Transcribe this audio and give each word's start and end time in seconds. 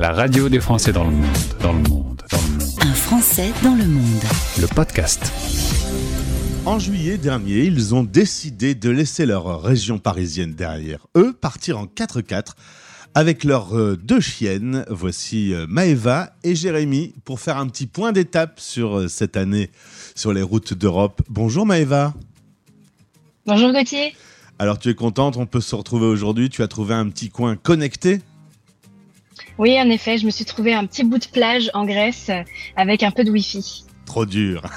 La 0.00 0.12
radio 0.12 0.48
des 0.48 0.60
Français 0.60 0.92
dans 0.92 1.04
le 1.04 1.10
monde, 1.10 1.26
dans 1.60 1.74
le 1.74 1.78
monde, 1.80 2.22
dans 2.30 2.38
le 2.38 2.58
monde. 2.58 2.72
Un 2.80 2.94
Français 2.94 3.52
dans 3.62 3.74
le 3.74 3.84
monde. 3.84 4.22
Le 4.58 4.66
podcast. 4.66 5.30
En 6.64 6.78
juillet 6.78 7.18
dernier, 7.18 7.64
ils 7.64 7.94
ont 7.94 8.02
décidé 8.02 8.74
de 8.74 8.88
laisser 8.88 9.26
leur 9.26 9.62
région 9.62 9.98
parisienne 9.98 10.54
derrière 10.54 11.06
eux, 11.18 11.34
partir 11.34 11.78
en 11.78 11.84
4x4 11.84 12.54
avec 13.14 13.44
leurs 13.44 13.76
euh, 13.76 13.98
deux 14.02 14.20
chiennes. 14.20 14.86
Voici 14.88 15.52
euh, 15.52 15.66
Maëva 15.68 16.32
et 16.44 16.54
Jérémy 16.54 17.12
pour 17.26 17.38
faire 17.38 17.58
un 17.58 17.66
petit 17.66 17.86
point 17.86 18.12
d'étape 18.12 18.58
sur 18.58 19.00
euh, 19.00 19.08
cette 19.08 19.36
année 19.36 19.68
sur 20.14 20.32
les 20.32 20.40
routes 20.40 20.72
d'Europe. 20.72 21.20
Bonjour 21.28 21.66
Maëva. 21.66 22.14
Bonjour 23.44 23.70
Gauthier. 23.70 24.14
Alors 24.58 24.78
tu 24.78 24.88
es 24.88 24.94
contente, 24.94 25.36
on 25.36 25.44
peut 25.44 25.60
se 25.60 25.74
retrouver 25.74 26.06
aujourd'hui. 26.06 26.48
Tu 26.48 26.62
as 26.62 26.68
trouvé 26.68 26.94
un 26.94 27.10
petit 27.10 27.28
coin 27.28 27.54
connecté? 27.56 28.22
Oui, 29.58 29.78
en 29.80 29.88
effet, 29.90 30.18
je 30.18 30.26
me 30.26 30.30
suis 30.30 30.44
trouvé 30.44 30.74
un 30.74 30.86
petit 30.86 31.04
bout 31.04 31.18
de 31.18 31.26
plage 31.26 31.70
en 31.74 31.84
Grèce 31.84 32.28
euh, 32.30 32.42
avec 32.76 33.02
un 33.02 33.10
peu 33.10 33.24
de 33.24 33.30
Wi-Fi. 33.30 33.84
Trop 34.06 34.26
dur. 34.26 34.62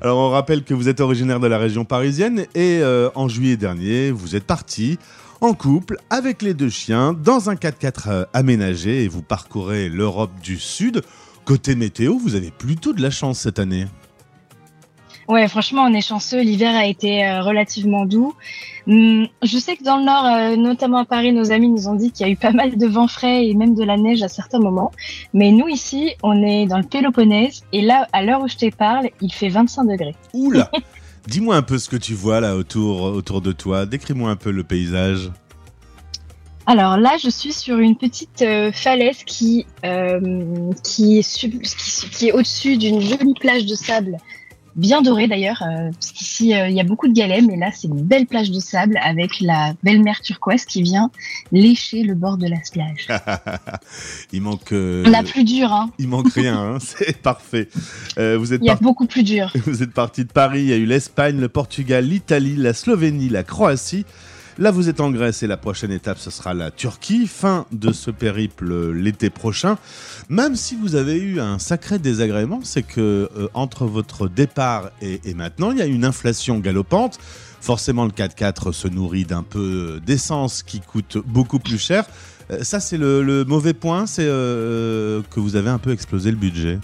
Alors 0.00 0.18
on 0.18 0.30
rappelle 0.30 0.64
que 0.64 0.74
vous 0.74 0.88
êtes 0.88 1.00
originaire 1.00 1.38
de 1.38 1.46
la 1.46 1.58
région 1.58 1.84
parisienne 1.84 2.46
et 2.56 2.80
euh, 2.80 3.08
en 3.14 3.28
juillet 3.28 3.56
dernier, 3.56 4.10
vous 4.10 4.34
êtes 4.34 4.42
parti 4.44 4.98
en 5.40 5.54
couple 5.54 5.96
avec 6.10 6.42
les 6.42 6.54
deux 6.54 6.70
chiens 6.70 7.12
dans 7.12 7.50
un 7.50 7.54
4x4 7.54 8.08
euh, 8.08 8.24
aménagé 8.32 9.04
et 9.04 9.08
vous 9.08 9.22
parcourez 9.22 9.88
l'Europe 9.88 10.32
du 10.42 10.58
Sud. 10.58 11.02
Côté 11.44 11.74
météo, 11.76 12.18
vous 12.18 12.34
avez 12.34 12.50
plutôt 12.50 12.92
de 12.92 13.02
la 13.02 13.10
chance 13.10 13.38
cette 13.40 13.58
année. 13.58 13.86
Ouais, 15.32 15.48
franchement, 15.48 15.84
on 15.88 15.94
est 15.94 16.06
chanceux. 16.06 16.42
L'hiver 16.42 16.74
a 16.76 16.84
été 16.84 17.24
euh, 17.26 17.40
relativement 17.40 18.04
doux. 18.04 18.34
Hum, 18.86 19.26
je 19.42 19.56
sais 19.56 19.76
que 19.76 19.82
dans 19.82 19.96
le 19.96 20.04
nord, 20.04 20.26
euh, 20.26 20.56
notamment 20.56 20.98
à 20.98 21.04
Paris, 21.06 21.32
nos 21.32 21.50
amis 21.50 21.70
nous 21.70 21.88
ont 21.88 21.94
dit 21.94 22.10
qu'il 22.10 22.26
y 22.26 22.28
a 22.28 22.32
eu 22.32 22.36
pas 22.36 22.50
mal 22.50 22.76
de 22.76 22.86
vent 22.86 23.08
frais 23.08 23.46
et 23.46 23.54
même 23.54 23.74
de 23.74 23.82
la 23.82 23.96
neige 23.96 24.22
à 24.22 24.28
certains 24.28 24.58
moments. 24.58 24.92
Mais 25.32 25.50
nous, 25.50 25.68
ici, 25.68 26.10
on 26.22 26.42
est 26.42 26.66
dans 26.66 26.76
le 26.76 26.84
Péloponnèse 26.84 27.62
et 27.72 27.80
là, 27.80 28.06
à 28.12 28.22
l'heure 28.22 28.42
où 28.42 28.48
je 28.48 28.56
te 28.56 28.68
parle, 28.76 29.08
il 29.22 29.32
fait 29.32 29.48
25 29.48 29.84
degrés. 29.84 30.14
Oula 30.34 30.70
Dis-moi 31.26 31.56
un 31.56 31.62
peu 31.62 31.78
ce 31.78 31.88
que 31.88 31.96
tu 31.96 32.12
vois 32.12 32.40
là 32.40 32.54
autour, 32.54 33.00
autour 33.00 33.40
de 33.40 33.52
toi. 33.52 33.86
Décris-moi 33.86 34.28
un 34.30 34.36
peu 34.36 34.50
le 34.50 34.64
paysage. 34.64 35.30
Alors 36.66 36.96
là, 36.96 37.16
je 37.22 37.28
suis 37.30 37.52
sur 37.52 37.78
une 37.78 37.96
petite 37.96 38.42
euh, 38.42 38.70
falaise 38.70 39.24
qui, 39.24 39.66
euh, 39.84 40.70
qui 40.84 41.18
est, 41.18 41.22
sub- 41.22 41.60
qui, 41.62 42.10
qui 42.10 42.28
est 42.28 42.32
au-dessus 42.32 42.76
d'une 42.76 43.00
jolie 43.00 43.34
plage 43.40 43.66
de 43.66 43.74
sable, 43.74 44.16
bien 44.76 45.02
dorée 45.02 45.28
d'ailleurs, 45.28 45.62
euh, 45.62 45.90
parce 45.92 46.12
qu'ici 46.12 46.54
euh, 46.54 46.68
il 46.68 46.74
y 46.74 46.80
a 46.80 46.84
beaucoup 46.84 47.08
de 47.08 47.12
galets, 47.12 47.42
mais 47.46 47.56
là 47.56 47.70
c'est 47.74 47.88
une 47.88 48.02
belle 48.02 48.26
plage 48.26 48.50
de 48.50 48.60
sable 48.60 48.98
avec 49.02 49.40
la 49.40 49.74
belle 49.82 50.02
mer 50.02 50.20
turquoise 50.22 50.64
qui 50.64 50.82
vient 50.82 51.10
lécher 51.52 52.02
le 52.02 52.14
bord 52.14 52.36
de 52.38 52.46
la 52.46 52.56
plage. 52.72 53.08
il 54.32 54.42
manque. 54.42 54.72
euh, 54.72 55.04
On 55.06 55.12
a 55.12 55.22
plus 55.22 55.44
dur, 55.44 55.72
hein. 55.72 55.90
Il 55.98 56.08
manque 56.08 56.32
rien, 56.32 56.58
hein, 56.58 56.78
c'est 56.80 57.16
parfait. 57.18 57.68
Euh, 58.18 58.36
vous 58.38 58.52
êtes 58.52 58.60
Il 58.62 58.66
y 58.66 58.70
a 58.70 58.76
beaucoup 58.76 59.06
plus 59.06 59.22
dur. 59.22 59.52
Vous 59.66 59.82
êtes 59.82 59.92
parti 59.92 60.24
de 60.24 60.32
Paris, 60.32 60.62
il 60.62 60.68
y 60.68 60.72
a 60.72 60.76
eu 60.76 60.86
l'Espagne, 60.86 61.38
le 61.38 61.48
Portugal, 61.48 62.04
l'Italie, 62.04 62.56
la 62.56 62.72
Slovénie, 62.74 63.28
la 63.28 63.42
Croatie. 63.42 64.04
Là, 64.58 64.70
vous 64.70 64.90
êtes 64.90 65.00
en 65.00 65.10
Grèce 65.10 65.42
et 65.42 65.46
la 65.46 65.56
prochaine 65.56 65.90
étape, 65.90 66.18
ce 66.18 66.30
sera 66.30 66.52
la 66.52 66.70
Turquie. 66.70 67.26
Fin 67.26 67.64
de 67.72 67.90
ce 67.90 68.10
périple 68.10 68.92
l'été 68.92 69.30
prochain. 69.30 69.78
Même 70.28 70.56
si 70.56 70.76
vous 70.76 70.94
avez 70.94 71.18
eu 71.18 71.40
un 71.40 71.58
sacré 71.58 71.98
désagrément, 71.98 72.60
c'est 72.62 72.82
que 72.82 73.30
euh, 73.36 73.48
entre 73.54 73.86
votre 73.86 74.28
départ 74.28 74.90
et, 75.00 75.20
maintenant, 75.34 75.70
il 75.70 75.78
y 75.78 75.82
a 75.82 75.86
une 75.86 76.04
inflation 76.04 76.58
galopante. 76.58 77.18
Forcément, 77.62 78.04
le 78.04 78.10
4x4 78.10 78.72
se 78.72 78.88
nourrit 78.88 79.24
d'un 79.24 79.42
peu 79.42 80.00
d'essence 80.04 80.62
qui 80.62 80.80
coûte 80.80 81.16
beaucoup 81.24 81.58
plus 81.58 81.78
cher. 81.78 82.04
Euh, 82.50 82.62
Ça, 82.62 82.78
c'est 82.78 82.98
le, 82.98 83.22
le 83.22 83.44
mauvais 83.44 83.72
point, 83.74 84.06
c'est 84.06 84.26
euh, 84.26 85.22
que 85.30 85.40
vous 85.40 85.56
avez 85.56 85.70
un 85.70 85.78
peu 85.78 85.92
explosé 85.92 86.30
le 86.30 86.36
budget. 86.36 86.78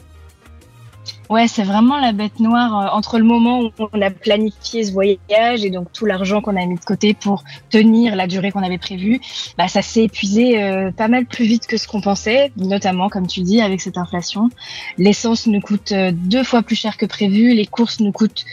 Ouais, 1.28 1.46
c'est 1.46 1.62
vraiment 1.62 1.98
la 1.98 2.12
bête 2.12 2.40
noire 2.40 2.78
euh, 2.78 2.96
entre 2.96 3.18
le 3.18 3.24
moment 3.24 3.60
où 3.60 3.70
on 3.92 4.00
a 4.00 4.10
planifié 4.10 4.84
ce 4.84 4.92
voyage 4.92 5.64
et 5.64 5.70
donc 5.70 5.92
tout 5.92 6.06
l'argent 6.06 6.40
qu'on 6.40 6.56
a 6.56 6.64
mis 6.64 6.76
de 6.76 6.84
côté 6.84 7.12
pour 7.12 7.44
tenir 7.68 8.16
la 8.16 8.26
durée 8.26 8.50
qu'on 8.50 8.62
avait 8.62 8.78
prévue. 8.78 9.20
Bah, 9.58 9.68
ça 9.68 9.82
s'est 9.82 10.04
épuisé 10.04 10.62
euh, 10.62 10.90
pas 10.90 11.08
mal 11.08 11.26
plus 11.26 11.44
vite 11.44 11.66
que 11.66 11.76
ce 11.76 11.86
qu'on 11.86 12.00
pensait, 12.00 12.50
notamment, 12.56 13.08
comme 13.10 13.26
tu 13.26 13.42
dis, 13.42 13.60
avec 13.60 13.80
cette 13.80 13.98
inflation. 13.98 14.48
L'essence 14.96 15.46
nous 15.46 15.60
coûte 15.60 15.92
euh, 15.92 16.12
deux 16.14 16.44
fois 16.44 16.62
plus 16.62 16.76
cher 16.76 16.96
que 16.96 17.06
prévu. 17.06 17.52
Les 17.52 17.66
courses 17.66 18.00
nous 18.00 18.12
coûtent 18.12 18.44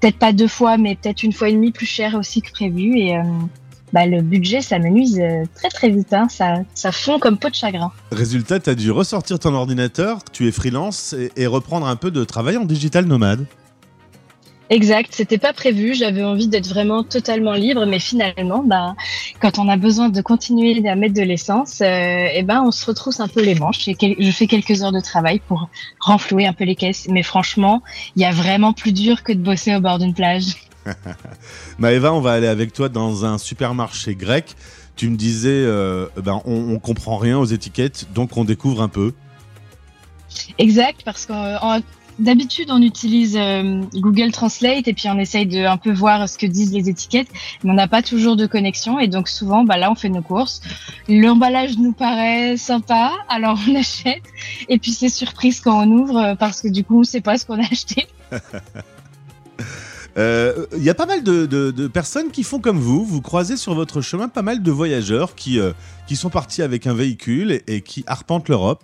peut-être 0.00 0.18
pas 0.18 0.32
deux 0.32 0.48
fois, 0.48 0.76
mais 0.76 0.96
peut-être 0.96 1.22
une 1.22 1.32
fois 1.32 1.48
et 1.48 1.52
demie 1.52 1.72
plus 1.72 1.86
cher 1.86 2.14
aussi 2.14 2.42
que 2.42 2.50
prévu. 2.50 2.98
Et 2.98 3.16
euh, 3.16 3.22
bah, 3.92 4.06
le 4.06 4.22
budget, 4.22 4.60
ça 4.60 4.78
menuise 4.78 5.18
euh, 5.20 5.44
très 5.54 5.68
très 5.68 5.88
vite. 5.88 6.12
Hein. 6.12 6.28
Ça, 6.28 6.56
ça 6.74 6.92
fond 6.92 7.18
comme 7.18 7.38
peau 7.38 7.48
de 7.48 7.54
chagrin. 7.54 7.92
Résultat, 8.12 8.60
tu 8.60 8.70
as 8.70 8.74
dû 8.74 8.90
ressortir 8.90 9.38
ton 9.38 9.54
ordinateur, 9.54 10.20
tu 10.32 10.48
es 10.48 10.52
freelance 10.52 11.12
et, 11.14 11.32
et 11.36 11.46
reprendre 11.46 11.86
un 11.86 11.96
peu 11.96 12.10
de 12.10 12.24
travail 12.24 12.56
en 12.56 12.64
digital 12.64 13.06
nomade. 13.06 13.46
Exact, 14.70 15.08
c'était 15.14 15.38
pas 15.38 15.54
prévu. 15.54 15.94
J'avais 15.94 16.22
envie 16.22 16.46
d'être 16.46 16.68
vraiment 16.68 17.02
totalement 17.02 17.54
libre, 17.54 17.86
mais 17.86 17.98
finalement, 17.98 18.62
bah, 18.62 18.94
quand 19.40 19.58
on 19.58 19.66
a 19.66 19.78
besoin 19.78 20.10
de 20.10 20.20
continuer 20.20 20.86
à 20.86 20.94
mettre 20.94 21.14
de 21.14 21.22
l'essence, 21.22 21.80
euh, 21.80 22.26
eh 22.34 22.42
ben, 22.42 22.62
on 22.66 22.70
se 22.70 22.84
retrousse 22.84 23.18
un 23.20 23.28
peu 23.28 23.42
les 23.42 23.54
manches. 23.54 23.88
Et 23.88 23.94
quel- 23.94 24.16
je 24.18 24.30
fais 24.30 24.46
quelques 24.46 24.82
heures 24.82 24.92
de 24.92 25.00
travail 25.00 25.40
pour 25.48 25.70
renflouer 26.00 26.46
un 26.46 26.52
peu 26.52 26.64
les 26.64 26.76
caisses. 26.76 27.06
Mais 27.08 27.22
franchement, 27.22 27.82
il 28.14 28.20
y 28.20 28.26
a 28.26 28.30
vraiment 28.30 28.74
plus 28.74 28.92
dur 28.92 29.22
que 29.22 29.32
de 29.32 29.38
bosser 29.40 29.74
au 29.74 29.80
bord 29.80 29.98
d'une 29.98 30.12
plage. 30.12 30.44
Maëva, 31.78 32.12
on 32.12 32.20
va 32.20 32.32
aller 32.32 32.46
avec 32.46 32.72
toi 32.72 32.88
dans 32.88 33.24
un 33.24 33.38
supermarché 33.38 34.14
grec. 34.14 34.56
Tu 34.96 35.08
me 35.08 35.16
disais, 35.16 35.50
euh, 35.50 36.06
ben, 36.16 36.40
on, 36.44 36.74
on 36.74 36.78
comprend 36.78 37.16
rien 37.16 37.38
aux 37.38 37.44
étiquettes, 37.44 38.06
donc 38.14 38.36
on 38.36 38.44
découvre 38.44 38.82
un 38.82 38.88
peu. 38.88 39.12
Exact, 40.58 41.02
parce 41.04 41.26
que 41.26 41.32
d'habitude, 42.18 42.70
on 42.70 42.82
utilise 42.82 43.36
euh, 43.36 43.82
Google 43.94 44.32
Translate 44.32 44.88
et 44.88 44.92
puis 44.92 45.08
on 45.08 45.18
essaye 45.18 45.46
de 45.46 45.64
un 45.64 45.76
peu 45.76 45.92
voir 45.92 46.28
ce 46.28 46.36
que 46.36 46.46
disent 46.46 46.72
les 46.72 46.88
étiquettes, 46.88 47.28
mais 47.62 47.70
on 47.70 47.74
n'a 47.74 47.88
pas 47.88 48.02
toujours 48.02 48.36
de 48.36 48.46
connexion 48.46 48.98
et 48.98 49.08
donc 49.08 49.28
souvent, 49.28 49.64
bah 49.64 49.76
là, 49.76 49.90
on 49.90 49.94
fait 49.94 50.08
nos 50.08 50.22
courses. 50.22 50.60
L'emballage 51.08 51.78
nous 51.78 51.92
paraît 51.92 52.56
sympa, 52.56 53.12
alors 53.28 53.58
on 53.68 53.74
achète 53.78 54.24
et 54.68 54.78
puis 54.78 54.92
c'est 54.92 55.08
surprise 55.08 55.60
quand 55.60 55.86
on 55.86 55.90
ouvre 55.90 56.16
euh, 56.18 56.34
parce 56.34 56.60
que 56.60 56.68
du 56.68 56.84
coup, 56.84 57.00
on 57.00 57.04
sait 57.04 57.20
pas 57.20 57.38
ce 57.38 57.46
qu'on 57.46 57.58
a 57.58 57.66
acheté. 57.66 58.06
Euh, 60.18 60.66
Il 60.76 60.82
y 60.82 60.90
a 60.90 60.94
pas 60.94 61.06
mal 61.06 61.22
de, 61.22 61.86
personnes 61.88 62.30
qui 62.30 62.42
font 62.42 62.58
comme 62.58 62.78
vous. 62.78 63.04
Vous 63.04 63.22
croisez 63.22 63.56
sur 63.56 63.74
votre 63.74 64.00
chemin 64.00 64.28
pas 64.28 64.42
mal 64.42 64.62
de 64.62 64.70
voyageurs 64.70 65.34
qui, 65.34 65.58
euh, 65.58 65.72
qui 66.06 66.16
sont 66.16 66.30
partis 66.30 66.62
avec 66.62 66.86
un 66.86 66.94
véhicule 66.94 67.52
et, 67.52 67.62
et 67.68 67.80
qui 67.80 68.04
arpentent 68.06 68.48
l'Europe. 68.48 68.82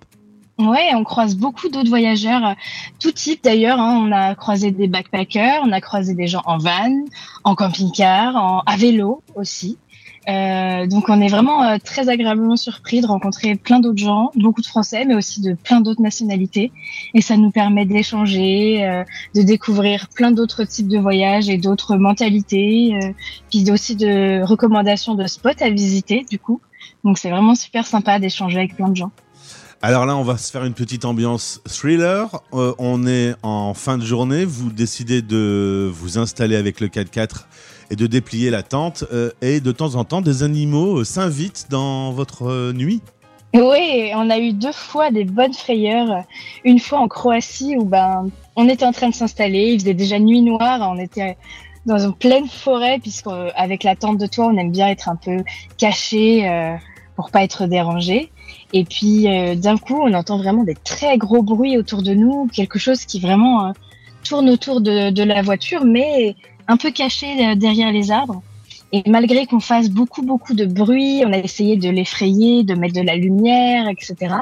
Ouais, 0.57 0.91
on 0.95 1.03
croise 1.03 1.35
beaucoup 1.35 1.69
d'autres 1.69 1.89
voyageurs, 1.89 2.47
euh, 2.47 2.53
tout 3.01 3.11
type 3.11 3.43
d'ailleurs. 3.43 3.81
hein. 3.81 4.01
On 4.07 4.13
a 4.13 4.37
croisé 4.37 4.71
des 4.71 4.87
backpackers, 4.87 5.61
on 5.65 5.73
a 5.73 5.81
croisé 5.81 6.15
des 6.15 6.29
gens 6.29 6.43
en 6.47 6.59
van, 6.59 7.05
en 7.43 7.57
camping-car, 7.57 8.37
en, 8.37 8.61
à 8.61 8.77
vélo 8.77 9.21
aussi. 9.35 9.79
Euh, 10.29 10.87
donc 10.87 11.09
on 11.09 11.21
est 11.21 11.29
vraiment 11.29 11.63
euh, 11.65 11.77
très 11.83 12.09
agréablement 12.09 12.57
surpris 12.57 13.01
de 13.01 13.07
rencontrer 13.07 13.57
plein 13.57 13.81
d'autres 13.81 13.99
gens, 13.99 14.31
beaucoup 14.37 14.63
de 14.63 14.67
Français, 14.67 15.05
mais 15.05 15.15
aussi 15.15 15.41
de 15.41 15.55
plein 15.55 15.81
d'autres 15.81 16.01
nationalités. 16.01 16.73
Et 17.13 17.21
ça 17.21 17.37
nous 17.37 17.51
permet 17.51 17.85
d'échanger, 17.85 18.87
euh, 18.87 19.05
de 19.35 19.43
découvrir 19.43 20.09
plein 20.15 20.31
d'autres 20.31 20.65
types 20.65 20.89
de 20.89 20.99
voyages 20.99 21.49
et 21.49 21.59
d'autres 21.59 21.97
mentalités, 21.97 22.95
euh, 22.95 23.13
puis 23.51 23.71
aussi 23.71 23.97
de 23.97 24.43
recommandations 24.43 25.15
de 25.15 25.27
spots 25.27 25.61
à 25.61 25.69
visiter 25.69 26.25
du 26.31 26.39
coup. 26.39 26.61
Donc 27.05 27.19
c'est 27.19 27.31
vraiment 27.31 27.55
super 27.55 27.87
sympa 27.87 28.19
d'échanger 28.19 28.59
avec 28.59 28.77
plein 28.77 28.89
de 28.89 28.97
gens. 28.97 29.11
Alors 29.83 30.07
là, 30.07 30.17
on 30.17 30.23
va 30.23 30.39
se 30.39 30.51
faire 30.51 30.65
une 30.65 30.73
petite 30.73 31.05
ambiance 31.05 31.61
thriller. 31.67 32.31
On 32.53 33.07
est 33.07 33.35
en 33.43 33.75
fin 33.75 33.99
de 33.99 34.05
journée. 34.05 34.47
Vous 34.47 34.71
décidez 34.71 35.21
de 35.21 35.91
vous 35.93 36.17
installer 36.17 36.57
avec 36.57 36.81
le 36.81 36.89
4x4 36.89 37.45
et 37.91 37.97
de 37.97 38.07
déplier 38.07 38.51
la 38.51 38.63
tente. 38.63 39.05
euh, 39.13 39.31
et 39.43 39.61
de 39.61 39.73
temps 39.73 39.95
en 39.95 40.05
temps, 40.05 40.21
des 40.21 40.43
animaux 40.43 41.01
euh, 41.01 41.05
s'invitent 41.05 41.67
dans 41.71 42.13
votre 42.13 42.47
euh, 42.47 42.73
nuit. 42.73 43.01
Oui, 43.55 44.11
on 44.15 44.31
a 44.31 44.39
eu 44.39 44.53
deux 44.53 44.73
fois 44.73 45.11
des 45.11 45.25
bonnes 45.25 45.55
frayeurs. 45.55 46.25
Une 46.65 46.81
fois 46.81 46.99
en 46.99 47.09
Croatie 47.09 47.77
où 47.77 47.85
ben 47.85 48.29
on 48.57 48.69
était 48.69 48.85
en 48.85 48.93
train 48.93 49.11
de 49.11 49.15
s'installer, 49.15 49.73
il 49.73 49.81
faisait 49.81 49.95
déjà 49.95 50.19
nuit 50.19 50.43
noire, 50.43 50.81
on 50.91 50.99
était 50.99 51.37
dans 51.87 51.99
une 51.99 52.15
pleine 52.15 52.49
forêt 52.49 52.99
puisqu'avec 52.99 53.85
la 53.85 53.95
tente 53.95 54.19
de 54.19 54.27
toit, 54.27 54.47
on 54.47 54.57
aime 54.57 54.73
bien 54.73 54.89
être 54.89 55.09
un 55.09 55.15
peu 55.15 55.45
caché 55.79 56.49
euh, 56.49 56.75
pour 57.15 57.31
pas 57.31 57.45
être 57.45 57.67
dérangé. 57.67 58.33
Et 58.73 58.85
puis 58.85 59.29
d'un 59.57 59.77
coup, 59.77 60.01
on 60.03 60.13
entend 60.15 60.37
vraiment 60.37 60.65
des 60.65 60.75
très 60.75 61.17
gros 61.17 61.45
bruits 61.45 61.79
autour 61.79 62.03
de 62.03 62.13
nous, 62.13 62.49
quelque 62.53 62.81
chose 62.81 63.05
qui 63.05 63.21
vraiment 63.21 63.73
tourne 64.25 64.51
autour 64.51 64.81
de 64.81 65.23
la 65.23 65.43
voiture, 65.43 65.85
mais 65.85 66.35
un 66.69 66.77
peu 66.77 66.91
caché 66.91 67.27
euh, 67.47 67.55
derrière 67.55 67.93
les 67.93 68.11
arbres. 68.11 68.43
Et 68.93 69.03
malgré 69.11 69.47
qu'on 69.47 69.59
fasse 69.61 69.89
beaucoup, 69.91 70.23
beaucoup 70.23 70.55
de 70.55 70.67
bruit, 70.67 71.23
on 71.27 71.33
a 71.33 71.39
essayé 71.39 71.77
de 71.77 71.89
l'effrayer, 71.91 72.63
de 72.63 72.75
mettre 72.75 72.95
de 72.95 73.01
la 73.01 73.17
lumière, 73.17 73.89
etc. 73.89 74.37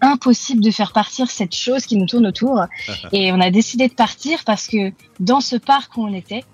Impossible 0.00 0.62
de 0.62 0.70
faire 0.70 0.92
partir 0.92 1.30
cette 1.30 1.54
chose 1.54 1.84
qui 1.84 1.96
nous 1.96 2.06
tourne 2.06 2.26
autour. 2.26 2.64
Et 3.12 3.32
on 3.32 3.40
a 3.40 3.50
décidé 3.50 3.88
de 3.88 3.94
partir 3.94 4.44
parce 4.44 4.66
que 4.66 4.92
dans 5.20 5.40
ce 5.40 5.56
parc 5.56 5.96
où 5.96 6.04
on 6.04 6.14
était, 6.14 6.44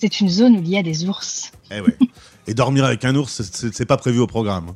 c'est 0.00 0.20
une 0.20 0.28
zone 0.28 0.56
où 0.56 0.62
il 0.62 0.70
y 0.70 0.76
a 0.78 0.82
des 0.82 1.08
ours. 1.08 1.52
Eh 1.70 1.80
ouais. 1.80 1.96
Et 2.48 2.54
dormir 2.54 2.84
avec 2.84 3.04
un 3.04 3.14
ours, 3.14 3.42
c'est- 3.42 3.86
pas 3.86 3.96
prévu 3.96 4.18
au 4.18 4.26
programme. 4.26 4.72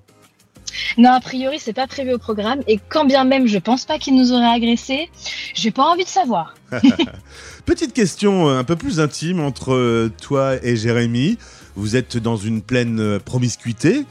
Non, 0.98 1.10
a 1.10 1.20
priori, 1.20 1.58
c'est 1.58 1.72
pas 1.72 1.86
prévu 1.86 2.12
au 2.14 2.18
programme. 2.18 2.60
Et 2.66 2.78
quand 2.88 3.04
bien 3.04 3.24
même, 3.24 3.46
je 3.46 3.58
pense 3.58 3.84
pas 3.84 3.98
qu'ils 3.98 4.16
nous 4.16 4.32
auraient 4.32 4.54
agressés, 4.54 5.10
j'ai 5.54 5.70
pas 5.70 5.84
envie 5.84 6.04
de 6.04 6.08
savoir. 6.08 6.54
Petite 7.64 7.92
question 7.92 8.48
euh, 8.48 8.58
un 8.58 8.64
peu 8.64 8.76
plus 8.76 9.00
intime 9.00 9.40
entre 9.40 9.72
euh, 9.72 10.10
toi 10.20 10.56
et 10.62 10.76
Jérémy. 10.76 11.38
Vous 11.76 11.96
êtes 11.96 12.16
dans 12.16 12.36
une 12.36 12.62
pleine 12.62 13.00
euh, 13.00 13.18
promiscuité. 13.18 14.04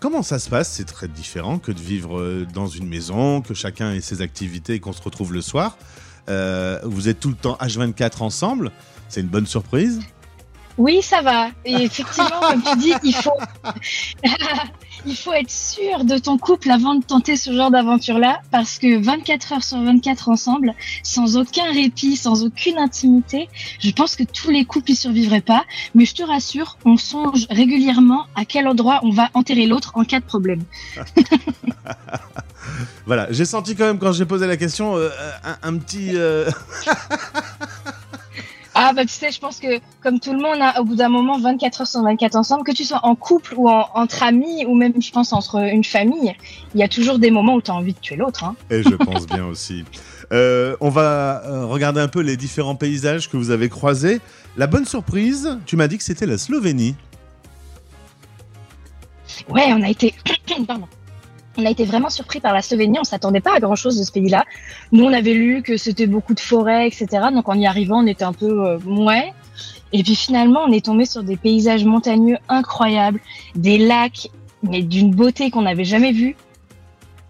Comment 0.00 0.24
ça 0.24 0.40
se 0.40 0.50
passe? 0.50 0.72
C'est 0.72 0.86
très 0.86 1.06
différent 1.06 1.58
que 1.58 1.70
de 1.70 1.78
vivre 1.78 2.44
dans 2.52 2.66
une 2.66 2.88
maison, 2.88 3.42
que 3.42 3.54
chacun 3.54 3.92
ait 3.92 4.00
ses 4.00 4.20
activités 4.20 4.74
et 4.74 4.80
qu'on 4.80 4.92
se 4.92 5.00
retrouve 5.00 5.32
le 5.32 5.40
soir. 5.40 5.78
Vous 6.26 7.08
êtes 7.08 7.20
tout 7.20 7.28
le 7.28 7.36
temps 7.36 7.56
H24 7.60 8.24
ensemble. 8.24 8.72
C'est 9.08 9.20
une 9.20 9.28
bonne 9.28 9.46
surprise? 9.46 10.00
Oui, 10.78 11.00
ça 11.02 11.22
va. 11.22 11.48
Et 11.64 11.74
effectivement, 11.74 12.40
comme 12.40 12.62
tu 12.62 12.76
dis, 12.78 12.92
il 13.02 13.14
faut, 13.14 13.30
il 15.06 15.16
faut 15.16 15.32
être 15.32 15.50
sûr 15.50 16.04
de 16.04 16.18
ton 16.18 16.38
couple 16.38 16.70
avant 16.70 16.94
de 16.94 17.04
tenter 17.04 17.36
ce 17.36 17.52
genre 17.52 17.70
d'aventure-là, 17.70 18.40
parce 18.50 18.78
que 18.78 18.98
24 19.02 19.52
heures 19.52 19.64
sur 19.64 19.82
24 19.82 20.28
ensemble, 20.28 20.74
sans 21.02 21.36
aucun 21.36 21.70
répit, 21.72 22.16
sans 22.16 22.42
aucune 22.44 22.78
intimité, 22.78 23.48
je 23.80 23.90
pense 23.90 24.16
que 24.16 24.22
tous 24.24 24.50
les 24.50 24.64
couples 24.64 24.92
y 24.92 24.96
survivraient 24.96 25.40
pas. 25.40 25.64
Mais 25.94 26.04
je 26.04 26.14
te 26.14 26.22
rassure, 26.22 26.78
on 26.84 26.96
songe 26.96 27.46
régulièrement 27.50 28.26
à 28.34 28.44
quel 28.44 28.66
endroit 28.66 29.00
on 29.02 29.10
va 29.10 29.28
enterrer 29.34 29.66
l'autre 29.66 29.92
en 29.94 30.04
cas 30.04 30.20
de 30.20 30.24
problème. 30.24 30.62
Voilà, 33.06 33.26
j'ai 33.30 33.44
senti 33.44 33.74
quand 33.74 33.84
même 33.84 33.98
quand 33.98 34.12
j'ai 34.12 34.24
posé 34.24 34.46
la 34.46 34.56
question 34.56 34.96
euh, 34.96 35.10
un, 35.44 35.74
un 35.74 35.76
petit. 35.78 36.12
euh, 36.14 36.48
Ah 38.84 38.92
bah 38.92 39.02
tu 39.04 39.12
sais, 39.12 39.30
je 39.30 39.38
pense 39.38 39.60
que 39.60 39.78
comme 40.02 40.18
tout 40.18 40.32
le 40.32 40.40
monde, 40.40 40.58
hein, 40.60 40.72
au 40.80 40.84
bout 40.84 40.96
d'un 40.96 41.08
moment, 41.08 41.38
24 41.38 41.82
heures 41.82 41.86
sur 41.86 42.02
24 42.02 42.34
ensemble, 42.34 42.64
que 42.64 42.72
tu 42.72 42.82
sois 42.84 42.98
en 43.04 43.14
couple 43.14 43.54
ou 43.56 43.68
en- 43.68 43.86
entre 43.94 44.24
amis, 44.24 44.66
ou 44.66 44.74
même 44.74 45.00
je 45.00 45.10
pense 45.12 45.32
entre 45.32 45.60
une 45.72 45.84
famille, 45.84 46.34
il 46.74 46.80
y 46.80 46.82
a 46.82 46.88
toujours 46.88 47.20
des 47.20 47.30
moments 47.30 47.54
où 47.54 47.62
tu 47.62 47.70
as 47.70 47.74
envie 47.74 47.92
de 47.92 47.98
tuer 48.00 48.16
l'autre. 48.16 48.42
Hein. 48.42 48.56
Et 48.70 48.82
je 48.82 48.94
pense 48.96 49.26
bien 49.26 49.46
aussi. 49.52 49.84
Euh, 50.32 50.74
on 50.80 50.88
va 50.88 51.42
euh, 51.44 51.64
regarder 51.66 52.00
un 52.00 52.08
peu 52.08 52.22
les 52.22 52.36
différents 52.36 52.74
paysages 52.74 53.30
que 53.30 53.36
vous 53.36 53.50
avez 53.50 53.68
croisés. 53.68 54.20
La 54.56 54.66
bonne 54.66 54.84
surprise, 54.86 55.58
tu 55.64 55.76
m'as 55.76 55.86
dit 55.86 55.96
que 55.98 56.04
c'était 56.04 56.26
la 56.26 56.38
Slovénie. 56.38 56.96
Ouais, 59.48 59.66
on 59.72 59.82
a 59.82 59.90
été, 59.90 60.12
pardon. 60.66 60.86
On 61.58 61.66
a 61.66 61.70
été 61.70 61.84
vraiment 61.84 62.08
surpris 62.08 62.40
par 62.40 62.54
la 62.54 62.62
Slovénie. 62.62 62.98
On 63.00 63.04
s'attendait 63.04 63.40
pas 63.40 63.54
à 63.56 63.60
grand 63.60 63.76
chose 63.76 63.98
de 63.98 64.04
ce 64.04 64.12
pays-là. 64.12 64.44
Nous, 64.90 65.04
on 65.04 65.12
avait 65.12 65.34
lu 65.34 65.62
que 65.62 65.76
c'était 65.76 66.06
beaucoup 66.06 66.34
de 66.34 66.40
forêts, 66.40 66.86
etc. 66.86 67.06
Donc, 67.32 67.48
en 67.48 67.54
y 67.54 67.66
arrivant, 67.66 68.02
on 68.02 68.06
était 68.06 68.24
un 68.24 68.32
peu 68.32 68.66
euh. 68.66 68.78
Et 69.92 70.02
puis 70.02 70.14
finalement, 70.14 70.60
on 70.66 70.72
est 70.72 70.84
tombé 70.84 71.04
sur 71.04 71.22
des 71.22 71.36
paysages 71.36 71.84
montagneux 71.84 72.38
incroyables, 72.48 73.20
des 73.54 73.78
lacs, 73.78 74.30
mais 74.62 74.82
d'une 74.82 75.10
beauté 75.10 75.50
qu'on 75.50 75.62
n'avait 75.62 75.84
jamais 75.84 76.12
vue. 76.12 76.36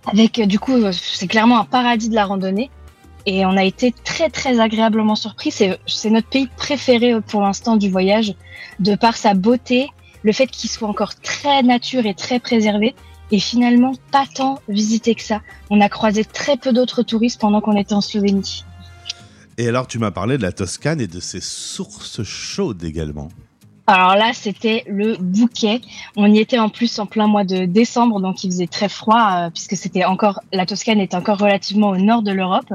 Avec, 0.06 0.38
euh, 0.38 0.46
du 0.46 0.58
coup, 0.58 0.74
euh, 0.74 0.92
c'est 0.92 1.26
clairement 1.26 1.58
un 1.58 1.64
paradis 1.64 2.08
de 2.08 2.14
la 2.14 2.24
randonnée. 2.24 2.70
Et 3.24 3.46
on 3.46 3.56
a 3.56 3.64
été 3.64 3.92
très, 3.92 4.30
très 4.30 4.58
agréablement 4.58 5.14
surpris. 5.14 5.50
C'est 5.52 5.78
c'est 5.86 6.10
notre 6.10 6.28
pays 6.28 6.48
préféré 6.56 7.14
euh, 7.14 7.20
pour 7.20 7.40
l'instant 7.40 7.76
du 7.76 7.88
voyage, 7.88 8.34
de 8.80 8.94
par 8.94 9.16
sa 9.16 9.34
beauté, 9.34 9.88
le 10.22 10.32
fait 10.32 10.46
qu'il 10.46 10.70
soit 10.70 10.88
encore 10.88 11.14
très 11.16 11.62
nature 11.62 12.06
et 12.06 12.14
très 12.14 12.40
préservé, 12.40 12.94
et 13.32 13.40
finalement 13.40 13.94
pas 14.12 14.26
tant 14.32 14.60
visité 14.68 15.14
que 15.14 15.22
ça. 15.22 15.40
On 15.70 15.80
a 15.80 15.88
croisé 15.88 16.24
très 16.24 16.56
peu 16.56 16.72
d'autres 16.72 17.02
touristes 17.02 17.40
pendant 17.40 17.60
qu'on 17.60 17.76
était 17.76 17.94
en 17.94 18.02
Slovénie. 18.02 18.64
Et 19.58 19.68
alors, 19.68 19.86
tu 19.86 19.98
m'as 19.98 20.10
parlé 20.10 20.38
de 20.38 20.42
la 20.42 20.52
Toscane 20.52 21.00
et 21.00 21.06
de 21.06 21.20
ses 21.20 21.40
sources 21.40 22.22
chaudes 22.22 22.84
également. 22.84 23.28
Alors 23.86 24.14
là, 24.14 24.30
c'était 24.32 24.84
le 24.86 25.16
bouquet. 25.16 25.80
On 26.16 26.32
y 26.32 26.38
était 26.38 26.58
en 26.58 26.68
plus 26.68 26.98
en 26.98 27.06
plein 27.06 27.26
mois 27.26 27.44
de 27.44 27.64
décembre, 27.64 28.20
donc 28.20 28.44
il 28.44 28.50
faisait 28.50 28.68
très 28.68 28.88
froid, 28.88 29.46
euh, 29.46 29.50
puisque 29.50 29.76
c'était 29.76 30.04
encore 30.04 30.40
la 30.52 30.66
Toscane 30.66 31.00
est 31.00 31.14
encore 31.14 31.38
relativement 31.38 31.88
au 31.88 31.96
nord 31.96 32.22
de 32.22 32.32
l'Europe. 32.32 32.72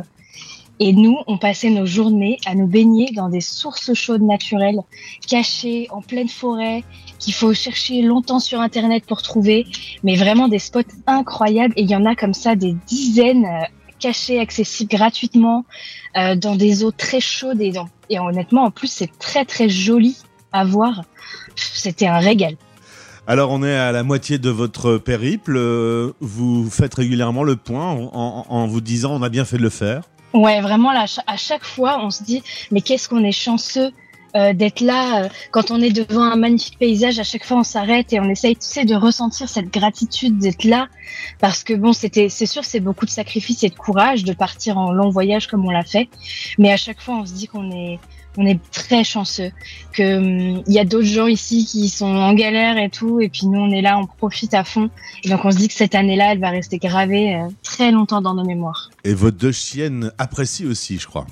Et 0.79 0.93
nous, 0.93 1.17
on 1.25 1.37
passait 1.37 1.71
nos 1.71 1.85
journées 1.85 2.37
à 2.45 2.53
nous 2.53 2.67
baigner 2.67 3.11
dans 3.13 3.29
des 3.29 3.41
sources 3.41 3.93
chaudes 3.93 4.21
naturelles, 4.21 4.81
cachées 5.27 5.87
en 5.89 6.01
pleine 6.01 6.29
forêt, 6.29 6.83
qu'il 7.19 7.33
faut 7.33 7.53
chercher 7.53 8.01
longtemps 8.01 8.39
sur 8.39 8.59
Internet 8.61 9.05
pour 9.07 9.21
trouver, 9.21 9.65
mais 10.03 10.15
vraiment 10.15 10.47
des 10.47 10.59
spots 10.59 10.81
incroyables. 11.07 11.73
Et 11.77 11.81
il 11.83 11.89
y 11.89 11.95
en 11.95 12.05
a 12.05 12.15
comme 12.15 12.33
ça 12.33 12.55
des 12.55 12.75
dizaines 12.87 13.45
euh, 13.45 13.63
cachés, 13.99 14.39
accessibles 14.39 14.89
gratuitement, 14.95 15.65
euh, 16.15 16.35
dans 16.35 16.55
des 16.55 16.83
eaux 16.83 16.91
très 16.91 17.19
chaudes. 17.19 17.61
Et, 17.61 17.71
dans- 17.71 17.89
et 18.09 18.19
honnêtement, 18.19 18.65
en 18.65 18.71
plus, 18.71 18.87
c'est 18.91 19.11
très 19.19 19.45
très 19.45 19.69
joli 19.69 20.15
à 20.53 20.63
voir. 20.65 21.03
C'était 21.55 22.07
un 22.07 22.19
régal. 22.19 22.55
Alors, 23.29 23.51
on 23.51 23.61
est 23.63 23.75
à 23.75 23.91
la 23.91 24.03
moitié 24.03 24.37
de 24.37 24.49
votre 24.49 24.97
périple. 24.97 25.55
Euh, 25.57 26.11
Vous 26.21 26.69
faites 26.69 26.93
régulièrement 26.95 27.43
le 27.43 27.55
point 27.57 27.91
en, 27.91 28.09
en- 28.13 28.45
en 28.47 28.67
vous 28.67 28.79
disant 28.79 29.11
on 29.13 29.21
a 29.21 29.29
bien 29.29 29.43
fait 29.43 29.57
de 29.57 29.63
le 29.63 29.69
faire. 29.69 30.03
Ouais, 30.33 30.61
vraiment, 30.61 30.91
là, 30.93 31.05
à 31.25 31.37
chaque 31.37 31.65
fois, 31.65 31.99
on 32.01 32.09
se 32.11 32.23
dit, 32.23 32.43
mais 32.71 32.81
qu'est-ce 32.81 33.09
qu'on 33.09 33.23
est 33.23 33.31
chanceux 33.31 33.91
euh, 34.35 34.53
d'être 34.53 34.81
là. 34.81 35.23
euh, 35.23 35.29
quand 35.51 35.71
on 35.71 35.81
est 35.81 35.91
devant 35.91 36.23
un 36.23 36.35
magnifique 36.35 36.77
paysage, 36.77 37.19
à 37.19 37.23
chaque 37.23 37.45
fois, 37.45 37.57
on 37.57 37.63
s'arrête 37.63 38.11
et 38.13 38.19
on 38.19 38.29
essaye, 38.29 38.55
tu 38.55 38.65
sais, 38.67 38.85
de 38.85 38.95
ressentir 38.95 39.49
cette 39.49 39.71
gratitude 39.71 40.37
d'être 40.37 40.63
là. 40.63 40.87
Parce 41.39 41.63
que 41.63 41.73
bon, 41.73 41.93
c'était, 41.93 42.29
c'est 42.29 42.45
sûr, 42.45 42.65
c'est 42.65 42.79
beaucoup 42.79 43.05
de 43.05 43.11
sacrifices 43.11 43.63
et 43.63 43.69
de 43.69 43.75
courage 43.75 44.23
de 44.23 44.33
partir 44.33 44.77
en 44.77 44.91
long 44.91 45.09
voyage 45.09 45.47
comme 45.47 45.65
on 45.65 45.71
l'a 45.71 45.83
fait. 45.83 46.09
Mais 46.57 46.71
à 46.71 46.77
chaque 46.77 47.01
fois, 47.01 47.15
on 47.15 47.25
se 47.25 47.33
dit 47.33 47.47
qu'on 47.47 47.71
est, 47.71 47.99
on 48.37 48.45
est 48.45 48.59
très 48.71 49.03
chanceux. 49.03 49.51
Que 49.93 50.17
hum, 50.17 50.63
il 50.67 50.73
y 50.73 50.79
a 50.79 50.85
d'autres 50.85 51.07
gens 51.07 51.27
ici 51.27 51.65
qui 51.65 51.89
sont 51.89 52.05
en 52.05 52.33
galère 52.33 52.77
et 52.77 52.89
tout, 52.89 53.19
et 53.19 53.29
puis 53.29 53.47
nous, 53.47 53.59
on 53.59 53.71
est 53.71 53.81
là, 53.81 53.97
on 53.97 54.05
profite 54.05 54.53
à 54.53 54.63
fond. 54.63 54.89
Et 55.23 55.29
donc, 55.29 55.43
on 55.45 55.51
se 55.51 55.57
dit 55.57 55.67
que 55.67 55.73
cette 55.73 55.95
année-là, 55.95 56.33
elle 56.33 56.39
va 56.39 56.49
rester 56.49 56.77
gravée 56.77 57.35
euh, 57.35 57.47
très 57.63 57.91
longtemps 57.91 58.21
dans 58.21 58.35
nos 58.35 58.45
mémoires. 58.45 58.89
Et 59.03 59.13
vos 59.13 59.31
deux 59.31 59.51
chiennes 59.51 60.11
apprécient 60.17 60.67
aussi, 60.67 60.97
je 60.97 61.07
crois. 61.07 61.25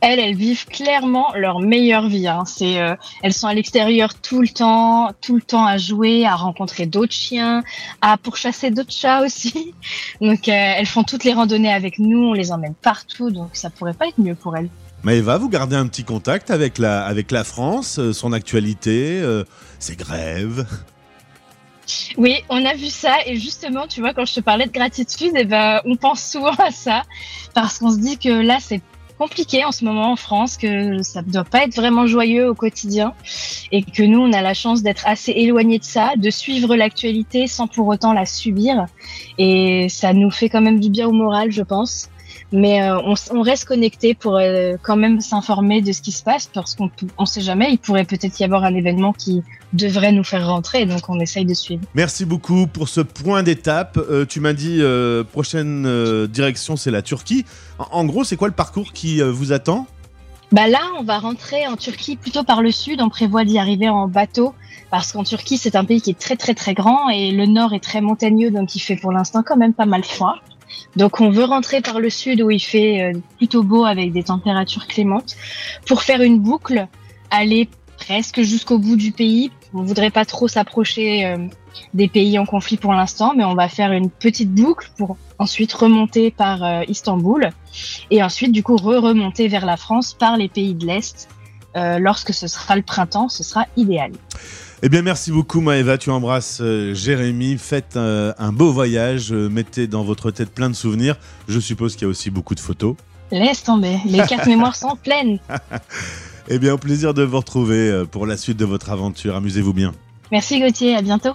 Elles, 0.00 0.18
elles 0.18 0.36
vivent 0.36 0.66
clairement 0.66 1.32
leur 1.34 1.60
meilleure 1.60 2.08
vie. 2.08 2.28
Hein. 2.28 2.44
C'est, 2.46 2.80
euh, 2.80 2.94
elles 3.22 3.32
sont 3.32 3.46
à 3.46 3.54
l'extérieur 3.54 4.14
tout 4.14 4.42
le 4.42 4.48
temps, 4.48 5.12
tout 5.20 5.34
le 5.34 5.42
temps 5.42 5.64
à 5.64 5.78
jouer, 5.78 6.26
à 6.26 6.36
rencontrer 6.36 6.86
d'autres 6.86 7.12
chiens, 7.12 7.62
à 8.00 8.16
pourchasser 8.16 8.70
d'autres 8.70 8.92
chats 8.92 9.22
aussi. 9.22 9.74
Donc, 10.20 10.48
euh, 10.48 10.52
elles 10.52 10.86
font 10.86 11.04
toutes 11.04 11.24
les 11.24 11.32
randonnées 11.32 11.72
avec 11.72 11.98
nous, 11.98 12.18
on 12.18 12.32
les 12.32 12.52
emmène 12.52 12.74
partout, 12.74 13.30
donc 13.30 13.50
ça 13.54 13.70
pourrait 13.70 13.94
pas 13.94 14.08
être 14.08 14.18
mieux 14.18 14.34
pour 14.34 14.56
elles. 14.56 14.68
Maëva, 15.04 15.36
vous 15.36 15.50
gardez 15.50 15.76
un 15.76 15.86
petit 15.86 16.04
contact 16.04 16.50
avec 16.50 16.78
la, 16.78 17.04
avec 17.04 17.30
la 17.30 17.44
France, 17.44 17.98
euh, 17.98 18.14
son 18.14 18.32
actualité, 18.32 19.20
euh, 19.20 19.44
ses 19.78 19.96
grèves? 19.96 20.66
Oui, 22.16 22.36
on 22.48 22.64
a 22.64 22.74
vu 22.74 22.86
ça 22.86 23.16
et 23.26 23.36
justement, 23.36 23.86
tu 23.86 24.00
vois, 24.00 24.14
quand 24.14 24.24
je 24.24 24.34
te 24.34 24.40
parlais 24.40 24.66
de 24.66 24.72
gratitude, 24.72 25.32
eh 25.34 25.44
ben, 25.44 25.82
on 25.84 25.96
pense 25.96 26.22
souvent 26.22 26.54
à 26.54 26.70
ça 26.70 27.02
parce 27.52 27.78
qu'on 27.78 27.90
se 27.90 27.98
dit 27.98 28.16
que 28.16 28.30
là, 28.30 28.56
c'est 28.60 28.80
compliqué 29.18 29.64
en 29.64 29.72
ce 29.72 29.84
moment 29.84 30.12
en 30.12 30.16
France, 30.16 30.56
que 30.56 31.02
ça 31.02 31.22
ne 31.22 31.30
doit 31.30 31.44
pas 31.44 31.64
être 31.64 31.74
vraiment 31.74 32.06
joyeux 32.06 32.48
au 32.48 32.54
quotidien 32.54 33.12
et 33.72 33.82
que 33.82 34.02
nous, 34.02 34.20
on 34.20 34.32
a 34.32 34.42
la 34.42 34.54
chance 34.54 34.82
d'être 34.82 35.06
assez 35.06 35.32
éloignés 35.32 35.78
de 35.78 35.84
ça, 35.84 36.12
de 36.16 36.30
suivre 36.30 36.74
l'actualité 36.76 37.46
sans 37.46 37.66
pour 37.66 37.86
autant 37.88 38.12
la 38.12 38.26
subir 38.26 38.86
et 39.38 39.88
ça 39.88 40.12
nous 40.12 40.30
fait 40.30 40.48
quand 40.48 40.60
même 40.60 40.80
du 40.80 40.90
bien 40.90 41.06
au 41.06 41.12
moral, 41.12 41.50
je 41.52 41.62
pense. 41.62 42.10
Mais 42.52 42.82
euh, 42.82 42.98
on, 43.32 43.42
reste 43.42 43.64
connecté 43.64 44.14
pour 44.14 44.36
euh, 44.36 44.74
quand 44.82 44.96
même 44.96 45.20
s'informer 45.20 45.80
de 45.80 45.92
ce 45.92 46.00
qui 46.00 46.12
se 46.12 46.22
passe 46.22 46.48
parce 46.52 46.74
qu'on 46.74 46.90
on 47.18 47.26
sait 47.26 47.40
jamais, 47.40 47.72
il 47.72 47.78
pourrait 47.78 48.04
peut-être 48.04 48.38
y 48.38 48.44
avoir 48.44 48.64
un 48.64 48.74
événement 48.74 49.12
qui 49.12 49.42
devrait 49.72 50.12
nous 50.12 50.22
faire 50.22 50.46
rentrer, 50.46 50.86
donc 50.86 51.08
on 51.08 51.18
essaye 51.18 51.44
de 51.44 51.54
suivre. 51.54 51.82
Merci 51.94 52.24
beaucoup 52.24 52.68
pour 52.68 52.88
ce 52.88 53.00
point 53.00 53.42
d'étape. 53.42 53.98
Euh, 53.98 54.24
tu 54.24 54.38
m'as 54.40 54.52
dit, 54.52 54.80
prochaine 55.32 56.26
direction, 56.26 56.76
c'est 56.76 56.90
la 56.90 57.02
Turquie. 57.02 57.44
En, 57.78 58.00
en 58.00 58.04
gros, 58.04 58.24
c'est 58.24 58.36
quoi 58.36 58.48
le 58.48 58.54
parcours 58.54 58.92
qui 58.92 59.20
vous 59.20 59.52
attend? 59.52 59.86
Bah 60.52 60.68
là, 60.68 60.78
on 61.00 61.02
va 61.02 61.18
rentrer 61.18 61.66
en 61.66 61.76
Turquie 61.76 62.16
plutôt 62.16 62.44
par 62.44 62.62
le 62.62 62.70
sud. 62.70 63.00
On 63.00 63.08
prévoit 63.08 63.44
d'y 63.44 63.58
arriver 63.58 63.88
en 63.88 64.06
bateau 64.06 64.54
parce 64.88 65.10
qu'en 65.10 65.24
Turquie, 65.24 65.58
c'est 65.58 65.74
un 65.74 65.84
pays 65.84 66.00
qui 66.00 66.10
est 66.10 66.18
très 66.18 66.36
très 66.36 66.54
très 66.54 66.74
grand 66.74 67.08
et 67.08 67.32
le 67.32 67.46
nord 67.46 67.74
est 67.74 67.82
très 67.82 68.00
montagneux, 68.00 68.52
donc 68.52 68.76
il 68.76 68.78
fait 68.78 68.94
pour 68.94 69.10
l'instant 69.10 69.42
quand 69.44 69.56
même 69.56 69.74
pas 69.74 69.86
mal 69.86 70.04
froid. 70.04 70.36
Donc 70.96 71.20
on 71.20 71.30
veut 71.30 71.44
rentrer 71.44 71.80
par 71.80 72.00
le 72.00 72.10
sud 72.10 72.40
où 72.40 72.50
il 72.50 72.60
fait 72.60 73.02
euh, 73.02 73.18
plutôt 73.36 73.62
beau 73.62 73.84
avec 73.84 74.12
des 74.12 74.24
températures 74.24 74.86
clémentes 74.86 75.36
pour 75.86 76.02
faire 76.02 76.22
une 76.22 76.38
boucle, 76.38 76.86
aller 77.30 77.68
presque 77.96 78.42
jusqu'au 78.42 78.78
bout 78.78 78.96
du 78.96 79.12
pays. 79.12 79.50
On 79.72 79.82
voudrait 79.82 80.10
pas 80.10 80.24
trop 80.24 80.48
s'approcher 80.48 81.26
euh, 81.26 81.36
des 81.94 82.08
pays 82.08 82.38
en 82.38 82.46
conflit 82.46 82.76
pour 82.76 82.92
l'instant, 82.92 83.34
mais 83.36 83.44
on 83.44 83.54
va 83.54 83.68
faire 83.68 83.92
une 83.92 84.10
petite 84.10 84.52
boucle 84.52 84.90
pour 84.96 85.16
ensuite 85.38 85.72
remonter 85.72 86.30
par 86.30 86.62
euh, 86.62 86.82
Istanbul 86.88 87.50
et 88.10 88.22
ensuite 88.22 88.52
du 88.52 88.62
coup 88.62 88.76
re-remonter 88.76 89.48
vers 89.48 89.66
la 89.66 89.76
France 89.76 90.14
par 90.14 90.36
les 90.36 90.48
pays 90.48 90.74
de 90.74 90.86
l'Est. 90.86 91.28
Lorsque 91.76 92.32
ce 92.32 92.46
sera 92.46 92.76
le 92.76 92.82
printemps, 92.82 93.28
ce 93.28 93.42
sera 93.42 93.66
idéal. 93.76 94.12
Eh 94.86 94.90
bien, 94.90 95.00
merci 95.00 95.32
beaucoup, 95.32 95.62
Maëva. 95.62 95.96
Tu 95.96 96.10
embrasses 96.10 96.58
euh, 96.60 96.92
Jérémy. 96.92 97.56
Faites 97.56 97.96
euh, 97.96 98.34
un 98.36 98.52
beau 98.52 98.70
voyage. 98.70 99.32
euh, 99.32 99.48
mettez 99.48 99.86
dans 99.86 100.04
votre 100.04 100.30
tête 100.30 100.50
plein 100.50 100.68
de 100.68 100.74
souvenirs. 100.74 101.16
Je 101.48 101.58
suppose 101.58 101.94
qu'il 101.94 102.02
y 102.02 102.04
a 102.04 102.08
aussi 102.08 102.28
beaucoup 102.28 102.54
de 102.54 102.60
photos. 102.60 102.94
Laisse 103.32 103.62
tomber, 103.62 103.96
les 104.04 104.18
cartes 104.18 104.46
mémoires 104.54 104.76
sont 104.76 104.96
pleines. 105.02 105.38
Eh 106.50 106.58
bien, 106.58 106.74
au 106.74 106.76
plaisir 106.76 107.14
de 107.14 107.22
vous 107.22 107.38
retrouver 107.38 107.88
euh, 107.88 108.04
pour 108.04 108.26
la 108.26 108.36
suite 108.36 108.58
de 108.58 108.66
votre 108.66 108.90
aventure. 108.90 109.34
Amusez-vous 109.34 109.72
bien. 109.72 109.92
Merci 110.30 110.60
Gauthier, 110.60 110.94
à 110.94 111.00
bientôt. 111.00 111.32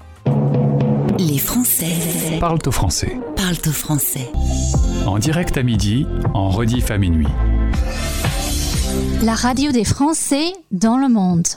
Les 1.18 1.40
Français 1.40 1.88
Français. 1.88 2.38
Parle-toi 2.40 2.72
français. 2.72 3.18
Parle-toi 3.36 3.74
français. 3.74 4.30
En 5.08 5.18
direct 5.18 5.58
à 5.58 5.64
midi, 5.64 6.06
en 6.36 6.52
rediff 6.52 6.92
à 6.92 7.00
minuit. 7.00 7.26
La 9.24 9.34
radio 9.34 9.72
des 9.72 9.84
Français 9.84 10.54
dans 10.70 10.98
le 11.00 11.10
monde. 11.10 11.48